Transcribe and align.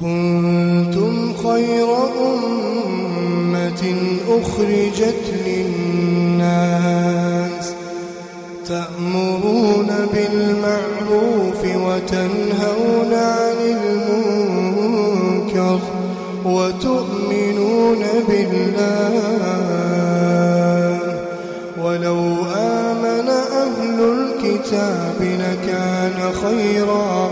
كنتم 0.00 1.34
خير 1.36 1.88
أمة 2.26 3.82
أخرجت 4.28 5.24
للناس 5.46 6.94
تأمرون 8.66 9.90
بالمعروف 10.12 11.60
وتنهون 11.64 13.12
عن 13.12 13.56
المنكر 13.60 15.78
وتؤمنون 16.44 18.02
بالله 18.28 19.14
ولو 21.82 22.20
آمن 22.56 23.28
أهل 23.28 24.00
الكتاب 24.00 25.18
لكان 25.20 26.32
خيرا 26.42 27.30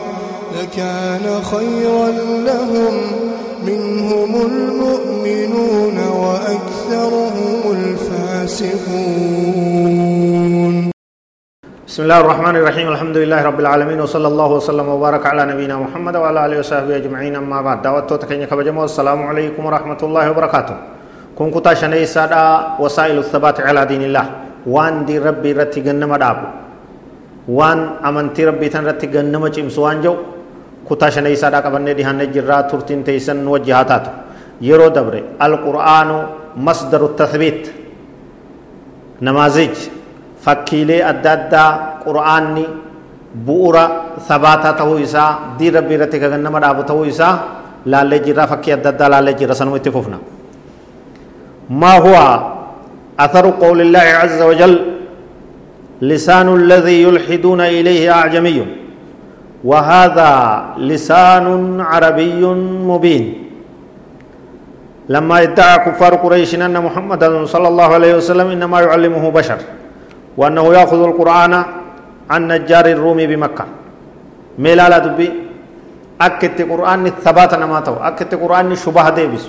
لكان 0.63 1.27
خيرا 1.43 2.09
لهم 2.49 2.95
منهم 3.67 4.33
المؤمنون 4.51 5.97
وأكثرهم 6.23 7.61
الفاسقون. 7.79 8.75
بسم 11.89 12.03
الله 12.03 12.19
الرحمن 12.21 12.55
الرحيم. 12.63 12.87
الحمد 12.95 13.17
لله 13.23 13.41
رب 13.43 13.59
العالمين. 13.65 13.99
وصلى 14.07 14.29
الله 14.33 14.51
وسلم 14.63 14.87
وبارك 14.89 15.27
على 15.27 15.43
نبينا 15.51 15.77
محمد 15.83 16.15
وعلى 16.17 16.39
آله 16.47 16.59
وصحبه 16.63 16.95
أجمعين. 17.03 17.35
أما 17.43 17.59
بعد 17.67 17.83
دعوت 17.83 18.23
تكني 18.23 18.47
كبجمو. 18.47 18.87
السلام 18.87 19.19
عليكم 19.27 19.63
ورحمة 19.67 20.01
الله 20.07 20.25
وبركاته. 20.31 20.77
كن 21.35 21.51
كتا 21.51 21.75
شني 21.75 22.07
سادا 22.07 22.79
وسائل 22.79 23.19
الثبات 23.19 23.67
على 23.67 23.83
دين 23.91 24.03
الله. 24.15 24.27
وان 24.67 25.11
دي 25.11 25.19
ربي 25.19 25.59
رتي 25.59 25.83
غنما 25.83 26.17
داب 26.23 26.39
وان 27.51 27.79
امنتي 28.07 28.47
ربي 28.47 28.71
تن 28.71 28.87
رتي 28.87 29.11
غنما 29.11 29.51
چيمسو 29.51 29.83
كتا 30.93 31.09
شني 31.15 31.37
سادا 31.37 31.61
كبني 31.65 31.93
دي 31.99 32.05
هن 32.05 32.21
جرا 32.35 32.69
ثورتين 32.71 33.01
تيسن 33.05 33.37
نو 33.45 33.57
جهاتات 33.57 34.05
يرو 34.69 34.89
دبر 34.97 35.15
القران 35.47 36.11
مصدر 36.67 37.03
التثبيت 37.11 37.63
نمازج 39.27 39.75
فكيلي 40.45 40.99
اددا 41.11 41.65
قراني 42.05 42.67
بورا 43.47 43.85
ثباتا 44.29 44.71
تو 44.79 44.99
يسا 45.03 45.25
دي 45.59 45.67
ربي 45.75 45.97
رتي 45.97 46.19
كغن 46.23 46.45
مدا 46.55 46.73
بو 46.77 46.83
تو 46.89 47.05
يسا 47.09 47.29
لالي 47.91 48.19
جرا 48.27 48.45
فكي 48.51 48.73
اددا 48.75 49.07
لالي 49.13 49.33
جرا 49.41 49.55
سنو 49.61 49.77
تفوفنا 49.77 50.19
ما 51.83 51.93
هو 52.05 52.17
اثر 53.25 53.45
قول 53.63 53.79
الله 53.81 54.07
عز 54.23 54.41
وجل 54.51 54.75
لسان 56.03 56.49
الذي 56.61 56.97
يلحدون 57.03 57.61
اليه 57.61 58.11
اعجمي 58.11 58.82
وهذا 59.65 60.33
لسان 60.79 61.47
عربي 61.81 62.43
مبين. 62.91 63.25
لما 65.09 65.43
ادعى 65.43 65.79
كفار 65.79 66.15
قريش 66.15 66.55
أن 66.55 66.75
محمدا 66.75 67.47
صلى 67.47 67.69
الله 67.69 67.89
عليه 67.95 68.13
وسلم 68.19 68.49
إنما 68.55 68.81
يعلمه 68.81 69.25
بشر 69.31 69.61
وأنه 70.37 70.65
يأخذ 70.75 71.01
القرآن 71.03 71.53
عن 72.31 72.41
نجار 72.49 72.87
الرومي 72.87 73.27
بمكة. 73.27 73.65
ميلالا 74.59 74.99
دبي 74.99 75.29
أكت 76.21 76.59
قرآن 76.71 77.11
ثبات 77.25 77.55
نماتو 77.55 77.95
أكت 78.03 78.35
قرآن 78.35 78.75
شبه 78.75 79.11
ديبس. 79.11 79.45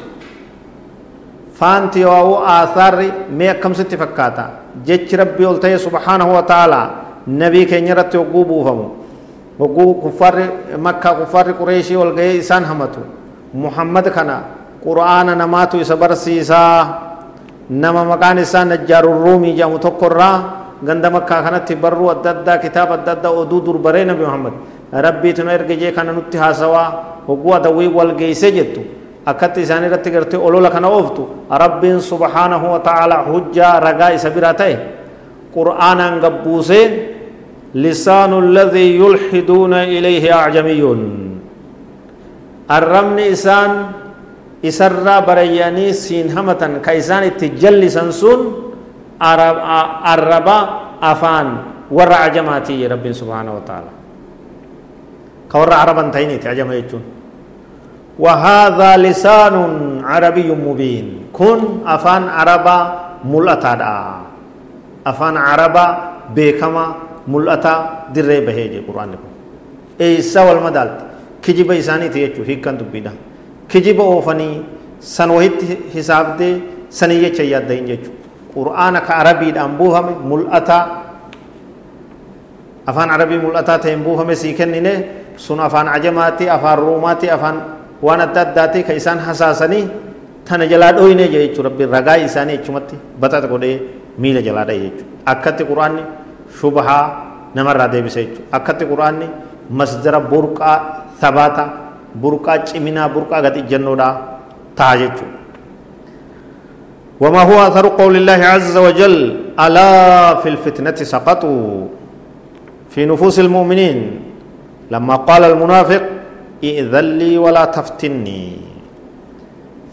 فانتي 1.53 2.05
واو 2.05 2.45
آثار 2.45 2.95
مي 3.33 3.52
أكم 3.52 3.73
ستي 3.73 3.98
فكاتا. 3.98 4.45
جيش 4.86 5.16
ربي 5.16 5.77
سبحانه 5.77 6.27
وتعالى. 6.38 6.81
نبي 7.27 7.66
كي 7.66 7.81
نرتي 7.81 8.17
وقوبو 8.17 8.58
فمو. 8.66 8.88
وقو 9.59 9.93
كفار 10.03 10.35
مكة 10.77 11.09
كفار 11.19 11.51
قريشي 11.51 11.95
والغي 11.95 12.39
إسان 12.41 12.65
همتو 12.65 13.01
محمد 13.53 14.05
كنا 14.09 14.37
قرآن 14.85 15.27
نماتو 15.37 15.77
إسا 15.85 15.95
نما 17.69 18.03
مكان 18.03 18.37
إسان 18.45 18.69
نجار 18.73 19.05
الرومي 19.05 19.51
جامو 19.53 19.77
تقرى 19.77 20.31
ganda 20.83 21.08
makkaa 21.08 21.43
kanatti 21.47 21.75
barruu 21.80 22.11
adda 22.11 22.30
addaa 22.36 22.58
kitaaba 22.59 22.99
adda 22.99 23.11
addaa 23.15 23.31
oduu 23.31 23.61
durbaree 23.63 24.03
nabi 24.05 24.25
muhammad 24.27 24.53
rabbiitu 24.92 25.43
nu 25.43 25.52
erga 25.52 25.75
jee 25.75 25.92
kana 25.95 26.11
nutti 26.11 26.37
haasawaa 26.37 27.23
hogguu 27.27 27.55
adawwii 27.55 27.87
wal 27.87 28.11
geeyse 28.19 28.52
jettu 28.52 28.81
akkatti 29.25 29.61
isaan 29.63 29.87
irratti 29.87 30.11
gartee 30.11 30.37
olola 30.37 30.69
kana 30.69 30.87
ooftu 30.92 31.23
rabbiin 31.49 32.02
subhaanahu 32.02 32.71
wa 32.75 32.80
ta'ala 32.80 33.23
hujjaa 33.31 33.80
ragaa 33.80 34.11
isa 34.11 34.30
biraa 34.30 34.53
ta'e 34.53 34.75
qur'aanaan 35.55 36.19
gabbuusee 36.19 37.12
لسان 37.76 38.32
الذي 38.39 38.98
يلحدون 39.02 39.73
إليه 39.73 40.34
أعجمي 40.34 40.84
الرمن 42.72 43.20
إسان 43.20 43.72
إسرى 44.66 45.16
برياني 45.28 45.94
سينهمة 45.94 46.61
كإسان 46.86 47.23
التجل 47.23 47.82
سنسون 47.92 48.39
عرب 49.22 49.58
عرب 50.08 50.48
أفان. 51.04 51.48
ور 51.92 52.10
أعجماتي 52.14 52.88
رب 52.88 53.06
سبحانه 53.11 53.52
وتعالى. 53.58 53.92
كور 55.52 55.70
عربا 55.73 56.04
تيني 56.10 56.38
تعجمي 56.38 56.84
وهذا 58.20 58.98
لسان 58.98 59.55
عربي 60.04 60.50
مبين. 60.52 61.08
كن 61.34 61.60
أفان 61.86 62.23
عربا 62.30 62.78
ملأتا 63.26 63.73
أفان 65.05 65.36
عربا 65.38 65.88
بكما 66.36 66.86
بيكما 67.28 67.39
ملأتا 67.39 67.73
دري 68.16 68.39
بهيجي 68.48 68.80
قرآن 68.88 69.10
لكم 69.11 69.32
إيسا 70.02 70.42
والمدال 70.48 70.89
كجيب 71.44 71.72
إساني 71.72 72.10
تيجو 72.10 72.44
هيكا 72.44 72.72
دبيدا 72.80 73.14
كجيب 73.72 74.00
أوفني 74.02 74.50
سنوهت 75.00 75.60
حساب 75.95 76.28
دي 76.38 76.50
سنية 76.89 77.30
چياد 77.38 77.67
دين 77.67 77.86
جيجو 77.86 78.11
qur'aana 78.54 79.02
ka 79.02 79.17
arabiidhaan 79.22 79.73
buufame 79.78 80.14
mul'ataa 80.22 80.84
afaan 82.86 83.10
arabii 83.10 83.42
mul'ataa 83.42 83.82
ta'een 83.82 84.05
buufame 84.05 84.36
sii 84.38 84.54
kennine 84.54 84.94
sun 85.38 85.60
afaan 85.60 85.90
ajamaati 85.90 86.50
afaan 86.50 86.78
ruumaati 86.80 87.30
afaan 87.34 87.58
waan 88.02 88.22
adda 88.22 88.42
addaati 88.45 88.84
ka 88.86 88.94
isaan 88.94 89.20
hasaasanii 89.20 89.86
tana 90.45 90.66
jalaa 90.70 90.94
dhoyne 90.94 91.26
jee 91.34 91.48
jechuudha 91.48 91.70
rabbiin 91.70 91.90
ragaa 91.90 92.17
isaanii 92.28 92.58
jechumatti 92.61 92.95
baxata 93.20 93.48
godhee 93.48 93.78
miila 94.22 94.42
jalaa 94.48 94.66
dhaye 94.70 94.80
jechuudha 94.86 95.26
akkatti 95.34 95.64
quraanni 95.72 96.04
shubahaa 96.59 97.05
namarraa 97.55 97.87
deebise 97.93 98.19
jechuudha 98.25 98.49
akkatti 98.58 98.86
quraanni 98.91 99.27
masdara 99.69 100.19
burqaa 100.31 100.77
sabaata 101.21 101.64
burqaa 102.23 102.65
ciminaa 102.67 103.09
burqaa 103.15 103.41
gad 103.45 103.55
ijjannoodhaa 103.64 104.14
ta'a 104.75 104.97
jechuudha 105.03 105.42
وما 107.23 107.42
هو 107.42 107.55
أثر 107.67 107.87
قول 107.87 108.15
الله 108.19 108.42
عز 108.53 108.75
وجل؟ 108.77 109.17
ألا 109.55 109.89
في 110.43 110.49
الفتنة 110.49 110.97
سقطوا. 110.97 111.87
في 112.89 113.05
نفوس 113.05 113.39
المؤمنين. 113.39 113.99
لما 114.92 115.15
قال 115.15 115.43
المنافق 115.43 116.03
ائذن 116.63 117.08
لي 117.19 117.37
ولا 117.37 117.65
تفتني. 117.65 118.43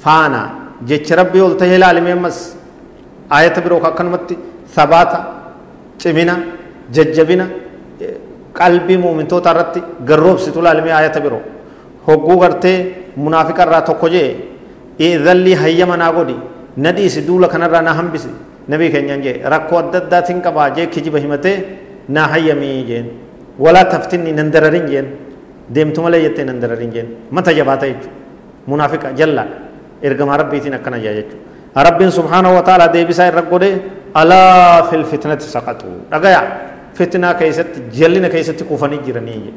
فانا 0.02 0.42
جيش 0.82 1.12
ربي 1.12 1.40
قلت 1.40 1.62
هي 1.62 1.76
العالم 1.76 2.06
يمس 2.08 2.56
آية 3.30 3.54
بروك 3.62 3.86
كنمت 3.94 4.34
ثبات. 4.74 5.12
Cimina 6.00 6.34
jajjabina 6.94 7.46
qalbii 8.58 8.98
muumintoota 9.04 9.50
irratti 9.54 9.80
garroobsitu 10.08 10.62
laalimee 10.66 10.92
ayata 11.00 11.20
biroo 11.24 11.42
hogguu 12.06 12.38
gartee 12.42 12.76
munaafiqa 13.16 13.62
irraa 13.66 13.82
tokko 13.88 14.08
jee 14.14 14.28
idhallii 15.08 15.54
hayyama 15.62 15.96
naa 16.02 16.12
godhi 16.18 16.36
na 16.76 16.92
dhiisi 16.96 17.20
duula 17.28 17.48
kanarraa 17.48 17.82
na 17.88 17.92
hambisi 18.00 18.28
nabii 18.68 18.90
keenyaan 18.94 19.22
jee 19.26 19.36
rakkoo 19.54 19.78
adda 19.82 19.98
addaatiin 20.02 20.40
qabaa 20.46 20.70
jee 20.76 20.86
kijiba 20.94 21.18
himatee 21.24 21.56
naa 22.08 22.26
hayyamii 22.34 22.84
jeen 22.90 23.06
walaa 23.58 23.84
taftinni 23.84 24.32
nan 24.32 24.50
dararin 24.54 24.86
jeen 24.92 25.06
deemtu 25.74 26.02
malee 26.02 26.20
jettee 26.26 26.44
nan 26.44 26.60
dararin 26.62 26.92
jeen 26.96 27.08
mata 27.30 27.52
jabaata 27.58 27.86
jechuudha 27.86 28.16
munaafiqa 28.66 29.12
jallaadha 29.20 29.56
ergamaa 30.02 30.36
rabbiitiin 30.42 30.74
akkana 30.78 30.98
jaa 31.04 31.14
jechuudha 31.18 31.84
rabbiin 31.88 32.10
subhaanahu 32.18 32.54
wa 32.58 32.62
ta'ala 32.68 32.88
deebisaa 32.94 33.28
irra 33.32 33.42
godhee 33.52 33.74
alaa 34.14 34.82
fil 34.90 35.04
fitnati 35.04 35.44
saqatu. 35.44 35.86
Dhagaya 36.10 36.42
fitnaa 36.94 37.34
keessatti 37.34 37.82
jallina 37.92 38.28
keessatti 38.28 38.64
kufanii 38.64 38.98
jiranii. 39.06 39.54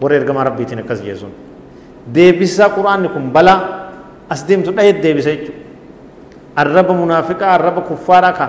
Warra 0.00 0.16
ergamaa 0.16 0.44
rabbiitiin 0.44 0.78
akkas 0.78 1.02
jeesuun. 1.02 1.32
Deebisaa 2.14 2.68
quraanni 2.68 3.08
kun 3.08 3.30
balaa 3.30 3.90
as 4.28 4.44
deemtu 4.48 4.72
dhayeet 4.76 5.02
deebisa 5.02 5.30
jechuudha. 5.30 5.60
Arraba 6.56 6.94
munaafiqaa 6.94 7.54
arraba 7.54 7.80
kuffaaraa 7.80 8.32
ka 8.32 8.48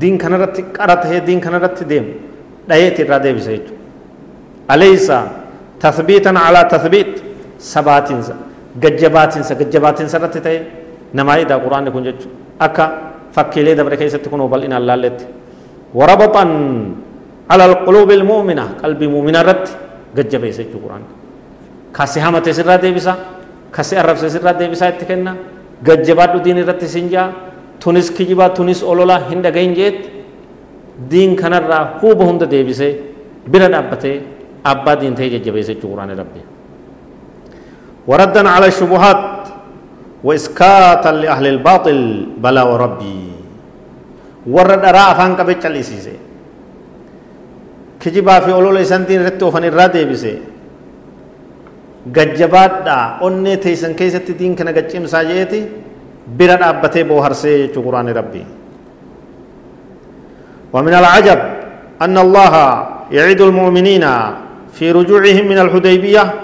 diin 0.00 0.18
kanarratti 0.18 0.62
qara 0.62 0.96
tahee 0.96 1.20
diin 1.26 1.40
kanarratti 1.40 1.84
deemu 1.88 2.12
dhayeeti 2.68 3.02
irraa 3.02 3.22
deebisa 3.22 3.50
jechuudha. 3.50 3.82
Alaysa 4.68 5.22
tathbiitan 5.78 6.36
alaa 6.36 6.64
tathbiit 6.64 7.24
sabaatinsa 7.58 8.34
gajjabaatinsa 8.82 9.54
gajjabaatinsa 9.54 10.18
irratti 10.18 10.40
ta'e 10.40 10.58
namaa 11.12 11.36
idaa 11.44 11.58
quraanni 11.58 11.90
kun 11.90 12.04
jechuudha. 12.04 12.36
Akka 12.58 12.84
fakkiilee 13.36 13.74
dabre 13.78 13.96
keessatti 13.96 14.28
kunoo 14.32 14.48
bal'inaan 14.48 14.86
laalletti 14.86 15.24
warabaxan 15.94 16.50
ala 17.48 17.64
alquluubi 17.70 18.14
ilmuumina 18.18 18.64
qalbii 18.82 19.08
muuminaa 19.14 19.42
irratti 19.44 19.72
gajjabeessa 20.16 20.62
jechuu 20.62 20.80
quraanni 20.84 21.08
kasi 21.92 22.20
hamate 22.20 22.52
sirraa 22.58 22.78
deebisa 22.84 23.14
kasi 23.76 23.96
arrabse 24.00 24.30
sirraa 24.34 24.54
deebisaa 24.60 24.88
itti 24.94 25.04
kenna 25.10 25.32
gajjabaadhu 25.88 26.38
diin 26.44 26.58
irratti 26.64 26.88
sinjaa 26.96 27.28
tunis 27.82 28.10
kijibaa 28.16 28.48
tunis 28.58 28.82
ololaa 28.82 29.20
hin 29.30 29.42
dhagahin 29.44 29.74
jeetti 29.80 30.08
diin 31.10 31.36
kanarraa 31.36 31.84
huuba 32.02 32.24
hunda 32.28 32.46
deebisee 32.50 32.92
bira 33.52 33.68
dhaabbatee 33.74 34.16
abbaa 34.72 34.96
diin 35.00 35.14
ta'ee 35.18 35.30
jajjabeessa 35.36 35.72
jechuu 35.74 35.90
quraana 35.94 36.14
rabbi 36.22 36.40
وردنا 38.08 38.50
على 38.56 38.66
الشبهات 38.72 39.20
وإسكاتا 40.24 41.08
لأهل 41.08 41.46
الباطل. 41.46 41.98
بلا 42.38 42.62
وربي. 42.62 43.20
ورد 44.46 44.84
أراء 44.84 45.14
فان 45.14 45.36
كبت 45.36 45.66
لسيسي 45.66 46.16
كجبا 48.00 48.40
في 48.40 48.52
أولو 48.52 48.70
لسانتين 48.72 49.26
رتو 49.26 49.50
فان 49.50 49.64
الرادي 49.64 50.04
بسي 50.04 50.34
gajjabaadhaa 52.08 53.18
onnee 53.20 53.56
teeysan 53.60 53.92
keessatti 53.94 54.32
diin 54.38 54.56
kana 54.56 54.72
gaccimsaa 54.72 55.24
jeeti 55.28 55.60
bira 56.38 56.56
dhaabbatee 56.56 57.04
booharsee 57.04 57.58
jechuu 57.68 57.82
quraani 57.84 58.12
rabbii 58.12 58.46
ومن 60.72 60.94
العجب 60.94 61.40
أن 62.02 62.18
الله 62.18 62.54
يعد 63.12 63.40
المؤمنين 63.40 64.04
في 64.72 64.92
رجوعهم 64.92 65.44
من 65.48 65.58
الحديبية 65.58 66.34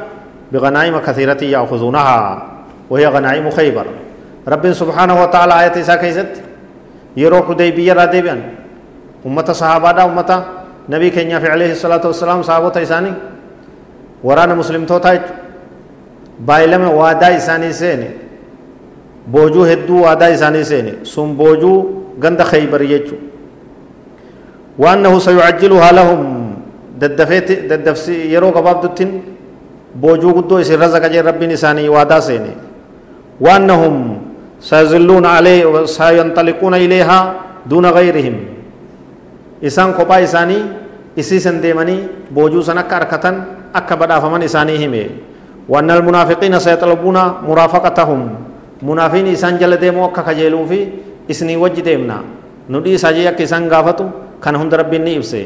بغنائم 0.53 0.99
كثيرة 0.99 1.41
يأخذونها. 1.45 2.21
وهي 2.91 3.07
غنائم 3.07 3.51
خيبر 3.51 3.87
رب 4.49 4.73
سبحانه 4.73 5.23
وتعالى 5.23 5.53
آية 5.63 5.75
إساء 5.81 5.97
كيست 5.97 6.33
يرو 7.17 7.43
حديبية 7.43 7.93
رادبيا 7.93 8.37
أمة 9.27 9.49
صحابة 9.53 10.05
أمة 10.05 10.31
نبي 10.89 11.11
كينيا 11.11 11.39
في 11.39 11.49
عليه 11.49 11.73
الصلاة 11.73 12.05
والسلام 12.07 12.43
صحابة 12.43 12.83
إساني 12.83 13.13
ورانا 14.25 14.55
مسلم 14.55 14.85
توتايج 14.85 15.21
baay'ilama 16.39 16.91
waadaa 16.91 17.31
isaanii 17.39 17.73
seene 17.73 18.07
boojuu 19.31 19.65
hedduu 19.65 20.03
waadaa 20.03 20.29
isaanii 20.37 20.65
seene 20.65 20.95
sun 21.03 21.35
boojuu 21.37 21.77
ganda 22.19 22.45
khaybar 22.45 22.83
jechu 22.87 23.15
waannahu 24.79 25.21
sayucajjiluhaa 25.21 25.93
lahum 25.93 26.21
daddafeeti 27.01 27.57
daddafsi 27.71 28.33
yeroo 28.33 28.51
gabaabduttin 28.53 29.11
boojuu 29.95 30.35
guddoo 30.35 30.59
isin 30.61 30.81
razaqa 30.81 31.09
jee 31.09 31.23
rabbiin 31.23 31.51
isaanii 31.59 31.89
waadaa 31.89 32.21
seene 32.21 32.51
sayazilluuna 34.61 35.37
alee 35.39 35.65
sayanxaliquuna 35.87 36.79
ileehaa 36.79 37.35
duuna 37.69 37.93
gayrihim 37.93 38.37
isaan 39.63 39.93
kophaa 39.93 40.21
isaanii 40.25 40.63
isiisan 41.17 41.61
deemanii 41.63 42.31
boojuu 42.31 42.63
san 42.63 42.79
akka 42.79 42.97
arkatan 42.97 43.37
akka 43.75 43.97
badhaafaman 43.97 44.43
isaanii 44.43 44.79
hime 44.79 45.05
وأن 45.65 45.89
المنافقين 45.89 46.53
سيطلبون 46.61 47.19
مرافقتهم. 47.49 48.21
منافقين 48.85 49.33
إسان 49.33 49.57
جل 49.57 49.81
ديمو 49.81 50.13
أكا 50.13 50.21
كجيلو 50.21 50.61
في 50.69 50.89
إسني 51.33 51.57
وجه 51.57 51.81
ديمنا. 51.81 52.21
ندي 52.69 53.01
ساجي 53.01 53.25
أكا 53.33 53.49
إسان 53.49 53.73
غافتو 53.73 54.05
كان 54.45 54.61
هند 54.61 54.75
ربي 54.77 55.01
نيبسي 55.01 55.45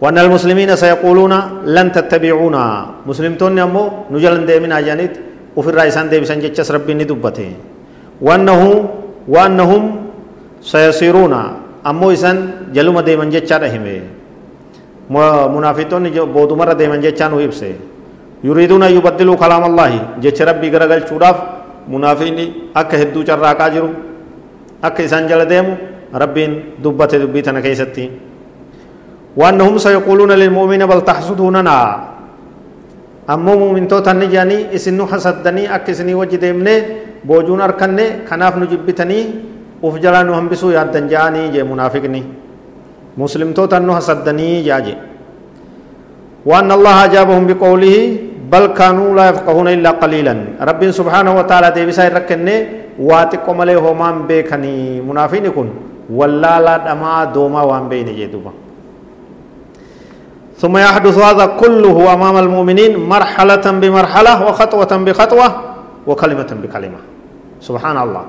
وأن 0.00 0.16
المسلمين 0.24 0.72
سيقولون 0.72 1.32
لن 1.68 1.92
تتبعونا. 1.92 2.64
مسلمتون 3.04 3.58
أمو 3.60 4.08
نجلن 4.16 4.48
ديمنا 4.48 4.80
جانيت. 4.80 5.14
وفي 5.56 5.68
الرئيسان 5.72 6.12
ديبسان 6.12 6.38
جتشس 6.44 6.68
ربي 6.76 6.94
ندبته 7.00 7.50
وأنه 8.20 8.60
وأنهم 9.24 9.82
سيصيرون. 10.60 11.34
أمو 11.86 12.06
إسان 12.12 12.36
جلوم 12.76 13.00
ديمن 13.00 13.30
جتشا 13.34 13.56
رحمه 13.62 13.96
منافقون 15.54 16.04
بودو 16.12 16.54
مرة 16.60 16.74
ديمن 16.76 17.00
جتشا 17.00 17.26
نو 17.32 17.40
إبسي 17.40 17.72
يريدون 18.44 18.82
أن 18.82 18.92
يبدلوا 18.98 19.36
كلام 19.40 19.62
الله. 19.70 19.90
جيش 20.22 20.38
ربي 20.42 20.66
غرغل 20.74 21.02
شوراف 21.08 21.36
منافقين 21.88 22.38
أكا 22.76 22.96
هدو 23.02 23.20
چراقا 23.24 23.66
جرو 23.72 23.90
أكا 24.84 25.04
إسان 25.04 25.24
جل 25.30 25.42
ديمو. 25.48 25.74
ربين 26.06 26.80
دبت 26.80 27.12
دبيتنا 27.18 27.60
كيستي 27.60 28.04
وأنهم 29.36 29.74
سيقولون 29.78 30.32
للمؤمن 30.32 30.82
تحسدوننا 33.26 33.34
أمو 33.34 33.52
مؤمن 33.58 33.88
تو 33.88 33.98
تني 33.98 34.26
جاني 34.26 34.74
إسنو 34.74 35.06
حسدني 35.06 35.74
أكا 35.74 35.90
إسني 35.92 36.14
وجه 36.14 36.36
ديمني 36.36 36.74
بوجون 37.24 37.60
أركني 37.60 38.04
كناف 38.28 38.54
نجبتني 38.62 39.18
وفجلانو 39.82 40.32
هم 40.38 40.48
بسو 40.48 40.70
يادن 40.70 41.08
جاني 41.08 41.48
جي 41.54 41.62
منافقني 41.62 42.22
مسلم 43.18 43.50
تو 43.52 43.66
تنو 43.66 43.94
حسدني 43.98 44.62
جاجي 44.62 44.94
وأن 46.46 46.70
الله 46.72 46.94
أجابهم 47.04 47.44
بقوله 47.50 47.96
بل 48.52 48.64
كانوا 48.78 49.10
لا 49.18 49.24
يفقهون 49.30 49.68
إلا 49.68 49.90
قليلا 50.02 50.34
رب 50.68 50.82
سبحانه 50.90 51.32
وتعالى 51.38 51.68
دي 51.76 51.82
بسائر 51.86 52.12
ركنه 52.14 52.56
واتق 53.08 53.46
ملي 53.58 53.74
همان 53.74 54.16
بيكني 54.30 55.00
منافين 55.08 55.46
كن 55.56 55.68
ولا 56.18 56.54
لا 56.66 56.74
دما 56.86 57.24
دوما 57.34 57.62
وان 57.62 57.88
بين 57.90 58.06
جدوبا 58.06 58.65
ثم 60.56 60.76
يحدث 60.76 61.16
هذا 61.18 61.46
كله 61.60 61.96
أمام 62.14 62.36
المؤمنين 62.36 62.96
مرحلة 62.96 63.66
بمرحلة 63.82 64.32
وخطوة 64.48 64.92
بخطوة 64.96 65.46
وكلمة 66.06 66.50
بكلمة. 66.62 67.00
سبحان 67.60 67.96
الله. 67.96 68.24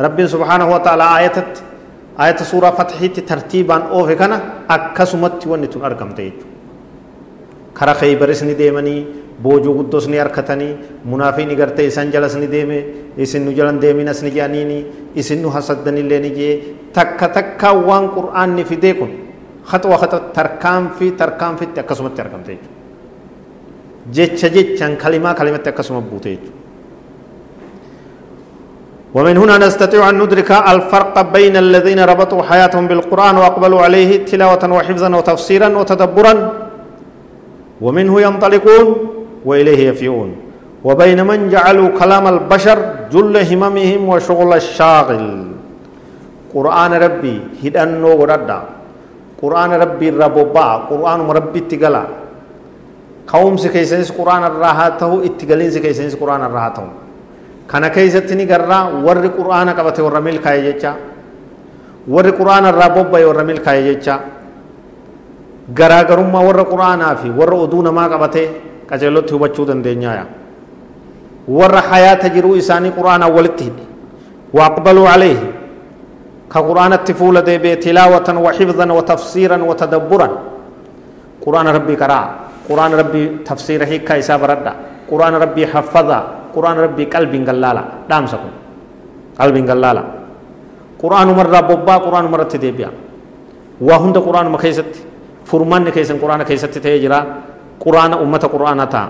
رب 0.00 0.18
سبحانه 0.26 0.66
وتعالى 0.74 1.04
آية 1.18 1.36
آية 2.18 2.36
سورة 2.42 2.70
فتحة 2.78 3.14
ترتيبا 3.26 3.94
أو 3.94 4.06
كان 4.06 4.32
أكسمت 4.70 5.46
ونتون 5.46 5.82
أرقم 5.86 6.10
تيج 6.18 6.34
كرا 7.78 7.92
خيب 7.92 8.22
رسني 8.22 8.54
بوجو 9.42 9.70
قدس 9.78 10.06
ني 10.10 10.18
أركتني 10.22 10.68
منافي 11.10 11.42
نغرت 11.44 11.78
إسان 11.80 12.10
جلس 12.14 12.34
ني 12.38 12.46
ديمي 12.46 12.78
نجلن 13.18 13.78
ديمي 13.82 14.02
نسني 14.06 14.30
جانيني 14.30 14.78
إسان 15.18 15.42
نحسدني 15.42 16.02
لنجي 16.10 16.50
تكا 16.94 17.26
تكا 17.34 17.70
وان 17.70 18.04
قرآن 18.14 18.48
نفي 18.56 18.74
ديكون 18.78 19.10
fidee 19.64 19.82
kun 19.82 19.90
haxwa 19.90 19.98
haxa 19.98 20.20
tarkaanfii 20.32 21.10
tarkaanfitti 21.10 21.80
akkasumatti 21.80 22.20
argamte 22.20 22.52
jechuudha 22.52 22.82
jecha 24.12 24.48
jechaan 24.48 24.96
kalimaa 24.96 25.34
kalimatti 25.34 25.68
akkasuma 25.68 26.00
buute 26.00 26.30
jechuudha. 26.30 26.62
ومن 29.14 29.36
هنا 29.38 29.62
نستطيع 29.62 30.10
أن 30.10 30.18
ندرك 30.18 30.50
الفرق 30.50 31.14
بين 31.30 31.54
الذين 31.56 32.00
ربطوا 32.02 32.42
حياتهم 32.50 32.90
بالقرآن 32.90 33.36
وأقبلوا 33.38 33.80
عليه 33.86 34.26
تلاوة 34.26 34.58
وحفظا 34.58 35.16
وتفسيرا 35.16 35.68
وتدبرا. 35.70 36.34
ومنه 37.80 38.14
ينطلقون 38.20 38.86
وإليه 39.46 39.80
يفيئون 39.88 40.30
وبين 40.84 41.26
من 41.26 41.46
جعلوا 41.46 41.88
كلام 41.94 42.24
البشر 42.26 42.78
جل 43.14 43.34
هممهم 43.38 44.02
وشغل 44.08 44.52
الشاغل. 44.52 45.26
قرآن 46.54 46.92
ربي 46.94 47.62
هدأنو 47.62 48.10
وردا 49.44 49.52
قرآن 49.52 49.70
ربي 49.84 50.08
ربوبا 50.10 50.66
قرآن 50.90 51.20
ربي 51.38 51.58
اتقلا 51.64 52.02
قوم 53.34 53.54
سكيسنس 53.64 54.08
قرآن 54.18 54.42
الراحته 54.50 55.10
اتقلين 55.28 55.70
سكيسنس 55.76 56.14
قرآن 56.20 56.42
الراحته 56.48 56.86
kana 57.68 57.88
keessatti 57.90 58.34
ni 58.36 58.44
garraa 58.46 58.92
warri 59.06 59.30
qur'aana 59.32 59.72
qabate 59.72 60.00
warra 60.04 60.20
milkaa'e 60.20 60.60
jecha 60.68 60.92
warri 62.08 62.32
qur'aana 62.32 62.68
irraa 62.72 62.90
bobba'e 62.96 63.24
warra 63.24 63.44
milkaa'e 63.44 63.80
jecha 63.88 64.20
garaagarummaa 65.72 66.44
warra 66.44 66.64
quraanaa 66.64 67.14
fi 67.16 67.28
warra 67.30 67.56
oduu 67.64 67.82
namaa 67.82 68.08
qabatee 68.12 68.48
qaceellotti 68.90 69.32
hubachuu 69.34 69.64
dandeenyaaya 69.70 70.24
warra 71.48 71.80
hayaata 71.90 72.28
jiruu 72.36 72.54
isaanii 72.62 72.92
quraanaa 72.98 73.32
walitti 73.36 73.64
hidhe 73.64 73.84
waaqbaluu 74.58 75.06
caleehi 75.08 75.46
كقرآن 76.54 76.92
التفولة 76.92 77.40
دي 77.48 77.58
بي 77.58 77.72
تلاوة 77.84 78.28
وحفظا 78.44 78.86
وتفسيرا 78.96 79.58
وتدبرا. 79.68 80.28
قرآن 81.44 81.66
ربي 81.76 81.94
كرا. 82.00 82.20
قرآن 82.68 82.90
ربي 83.00 83.22
تفسير 83.48 83.80
هيكا 83.90 84.18
إساب 84.22 84.42
رد 84.50 84.66
قرآن 85.10 85.34
ربي 85.44 85.62
حفظا. 85.66 86.20
قرآن 86.54 86.76
ربي 86.84 87.04
قلب 87.14 87.32
انقلالا 87.34 87.82
دام 88.10 88.24
سكو 88.32 88.48
قلب 89.40 89.56
انقلالا 89.56 90.02
قرآن 91.02 91.28
مر 91.38 91.48
ربوبا 91.56 91.94
قرآن 92.06 92.24
مر 92.32 92.42
تدبيا. 92.52 92.90
وهند 93.88 94.16
قرآن 94.18 94.46
مخيست. 94.54 94.92
فرمان 95.50 95.80
نخيسن 95.84 96.16
قرآن 96.22 96.40
خيست 96.48 96.74
تهجرا. 96.84 97.20
قرآن 97.84 98.12
أمة 98.24 98.44
قرآن 98.54 98.80
تا 98.88 99.02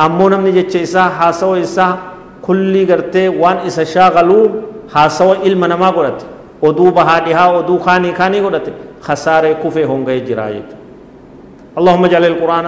أمونم 0.00 0.42
نجي 0.46 0.62
چيسا 0.72 1.02
حاسو 1.16 1.54
إساب 1.64 2.13
kullii 2.44 2.86
gartee 2.90 3.28
waan 3.42 3.58
isa 3.68 3.84
shaagaluu 3.94 4.44
haasawa 4.94 5.34
ilma 5.48 5.66
namaa 5.72 5.92
godhate 5.96 6.24
oduu 6.68 6.90
bahaa 6.98 7.20
dhihaa 7.26 7.48
oduu 7.60 7.78
kaanii 7.86 8.12
kaanii 8.20 8.40
godhate 8.46 8.72
khasaaree 9.06 9.54
kufee 9.62 9.84
honga'ee 9.92 10.20
jira 10.30 10.46
jechuudha 10.54 10.82
اللهم 11.80 12.02
اجعل 12.08 12.24
القرآن 12.32 12.66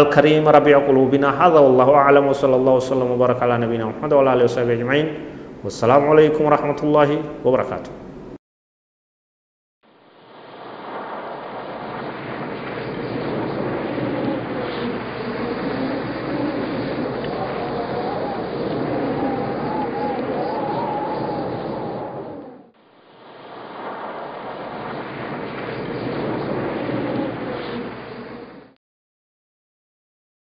الكريم 0.00 0.44
ربيع 0.56 0.76
قلوبنا 0.88 1.28
هذا 1.42 1.58
والله 1.64 1.88
أعلم 2.02 2.24
وصلى 2.30 2.56
الله 2.60 2.74
وسلم 2.80 3.08
وبارك 3.14 3.38
على 3.44 3.54
نبينا 3.66 3.84
محمد 3.90 4.12
وعلى 4.16 4.30
آله 4.34 4.44
وصحبه 4.48 4.72
أجمعين 4.78 5.06
والسلام 5.64 6.02
عليكم 6.12 6.42
ورحمة 6.48 6.78
الله 6.86 7.08
وبركاته 7.44 7.90